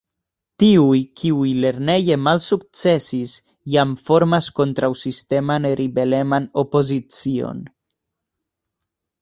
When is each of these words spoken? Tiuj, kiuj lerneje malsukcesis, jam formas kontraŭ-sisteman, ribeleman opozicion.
Tiuj, 0.61 0.99
kiuj 1.19 1.49
lerneje 1.65 2.17
malsukcesis, 2.27 3.35
jam 3.75 3.93
formas 4.07 4.49
kontraŭ-sisteman, 4.61 5.69
ribeleman 5.83 6.49
opozicion. 6.65 7.63